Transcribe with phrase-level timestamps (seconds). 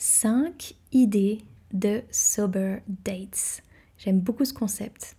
[0.00, 1.42] 5 idées
[1.74, 3.62] de sober dates.
[3.98, 5.14] J'aime beaucoup ce concept.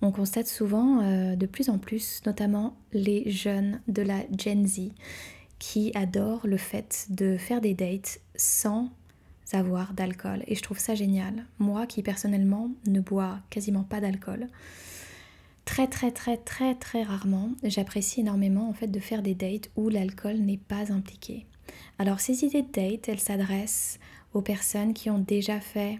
[0.00, 4.90] On constate souvent euh, de plus en plus, notamment les jeunes de la Gen Z,
[5.58, 8.88] qui adorent le fait de faire des dates sans
[9.52, 10.42] avoir d'alcool.
[10.46, 11.44] Et je trouve ça génial.
[11.58, 14.46] Moi qui personnellement ne bois quasiment pas d'alcool,
[15.66, 19.90] très très très très très rarement, j'apprécie énormément en fait de faire des dates où
[19.90, 21.44] l'alcool n'est pas impliqué.
[21.98, 23.98] Alors ces idées de date, elles s'adressent
[24.34, 25.98] aux personnes qui ont déjà fait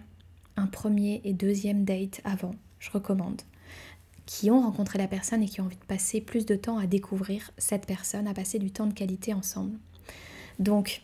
[0.55, 3.41] un premier et deuxième date avant, je recommande,
[4.25, 6.87] qui ont rencontré la personne et qui ont envie de passer plus de temps à
[6.87, 9.77] découvrir cette personne, à passer du temps de qualité ensemble.
[10.59, 11.01] Donc,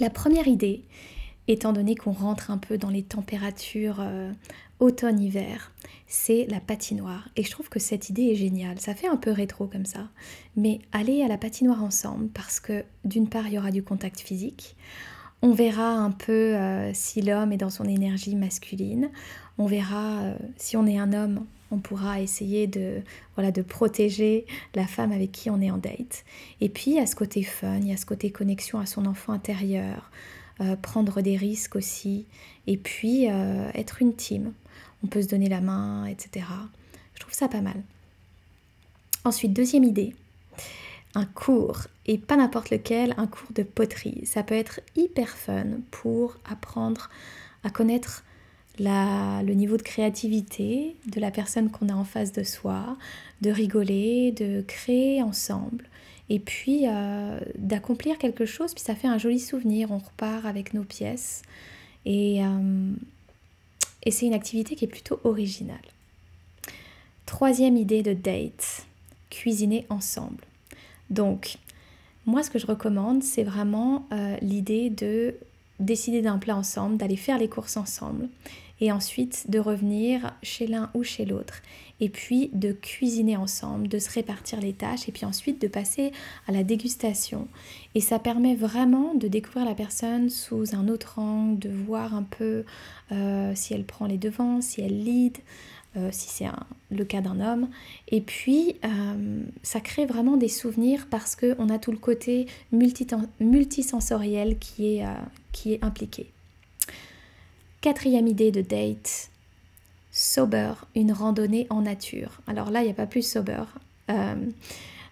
[0.00, 0.84] la première idée,
[1.46, 4.32] étant donné qu'on rentre un peu dans les températures euh,
[4.80, 5.72] automne-hiver,
[6.06, 7.28] c'est la patinoire.
[7.36, 8.80] Et je trouve que cette idée est géniale.
[8.80, 10.08] Ça fait un peu rétro comme ça.
[10.56, 14.20] Mais aller à la patinoire ensemble, parce que d'une part, il y aura du contact
[14.20, 14.76] physique.
[15.44, 19.10] On verra un peu euh, si l'homme est dans son énergie masculine.
[19.58, 23.02] On verra euh, si on est un homme, on pourra essayer de,
[23.34, 26.24] voilà, de protéger la femme avec qui on est en date.
[26.62, 28.86] Et puis, il y a ce côté fun, il y a ce côté connexion à
[28.86, 30.10] son enfant intérieur,
[30.62, 32.24] euh, prendre des risques aussi,
[32.66, 34.54] et puis être une team.
[35.02, 36.46] On peut se donner la main, etc.
[37.14, 37.82] Je trouve ça pas mal.
[39.24, 40.14] Ensuite, deuxième idée,
[41.14, 44.26] un cours, et pas n'importe lequel, un cours de poterie.
[44.26, 47.08] Ça peut être hyper fun pour apprendre
[47.62, 48.24] à connaître
[48.78, 52.96] le niveau de créativité de la personne qu'on a en face de soi,
[53.40, 55.84] de rigoler, de créer ensemble,
[56.28, 60.74] et puis euh, d'accomplir quelque chose, puis ça fait un joli souvenir, on repart avec
[60.74, 61.42] nos pièces,
[62.04, 62.92] et, euh,
[64.02, 65.76] et c'est une activité qui est plutôt originale.
[67.26, 68.86] Troisième idée de date,
[69.30, 70.44] cuisiner ensemble.
[71.10, 71.58] Donc,
[72.26, 75.34] moi, ce que je recommande, c'est vraiment euh, l'idée de
[75.80, 78.28] décider d'un plat ensemble, d'aller faire les courses ensemble,
[78.80, 81.62] et ensuite de revenir chez l'un ou chez l'autre,
[82.00, 86.12] et puis de cuisiner ensemble, de se répartir les tâches, et puis ensuite de passer
[86.46, 87.46] à la dégustation.
[87.94, 92.24] Et ça permet vraiment de découvrir la personne sous un autre angle, de voir un
[92.24, 92.64] peu
[93.12, 95.38] euh, si elle prend les devants, si elle lead,
[95.96, 96.46] euh, si c'est
[96.90, 97.68] le cas d'un homme.
[98.08, 104.58] Et puis, euh, ça crée vraiment des souvenirs parce qu'on a tout le côté multisensoriel
[104.58, 105.04] qui est,
[105.52, 106.33] qui est impliqué.
[107.84, 109.28] Quatrième idée de date,
[110.10, 112.40] sober, une randonnée en nature.
[112.46, 113.62] Alors là, il n'y a pas plus sober.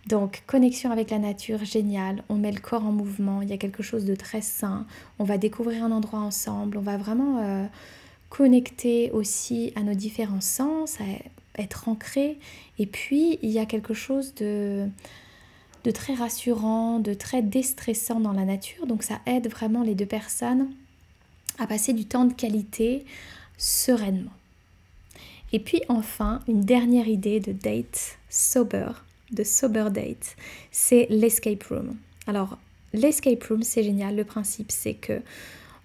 [0.06, 2.24] donc, connexion avec la nature, génial.
[2.30, 4.86] On met le corps en mouvement, il y a quelque chose de très sain.
[5.18, 6.78] On va découvrir un endroit ensemble.
[6.78, 7.68] On va vraiment
[8.30, 10.96] connecter aussi à nos différents sens,
[11.58, 12.38] être ancré.
[12.78, 14.88] Et puis, il y a quelque chose de,
[15.84, 18.86] de très rassurant, de très déstressant dans la nature.
[18.86, 20.70] Donc, ça aide vraiment les deux personnes
[21.58, 23.04] à passer du temps de qualité
[23.58, 24.32] sereinement.
[25.52, 28.90] Et puis enfin, une dernière idée de date sober,
[29.30, 30.36] de sober date,
[30.70, 31.96] c'est l'escape room.
[32.26, 32.58] Alors,
[32.92, 34.16] l'escape room, c'est génial.
[34.16, 35.20] Le principe, c'est que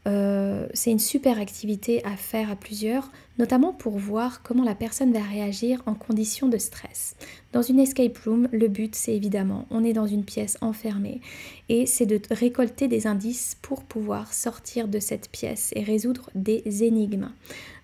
[0.08, 5.12] euh, c'est une super activité à faire à plusieurs, notamment pour voir comment la personne
[5.12, 7.16] va réagir en conditions de stress.
[7.52, 11.20] Dans une escape room, le but c'est évidemment, on est dans une pièce enfermée
[11.68, 16.84] et c'est de récolter des indices pour pouvoir sortir de cette pièce et résoudre des
[16.84, 17.32] énigmes.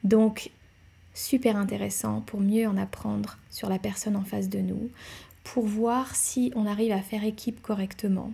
[0.05, 0.51] Donc,
[1.13, 4.89] super intéressant pour mieux en apprendre sur la personne en face de nous,
[5.43, 8.31] pour voir si on arrive à faire équipe correctement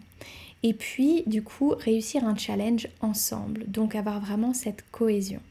[0.64, 5.42] et puis du coup réussir un challenge ensemble, donc avoir vraiment cette cohésion.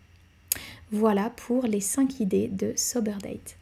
[0.91, 3.58] Voilà pour les 5 idées de Sober Date.